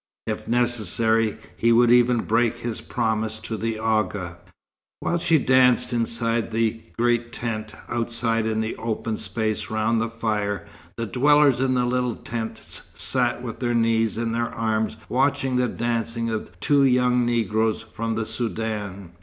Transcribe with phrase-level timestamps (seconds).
[0.25, 4.39] If necessary, he would even break his promise to the Agha.
[4.99, 10.65] While she danced inside the great tent, outside in the open space round the fire,
[10.97, 15.67] the dwellers in the little tents sat with their knees in their arms watching the
[15.67, 19.11] dancing of two young Negroes from the Soudan.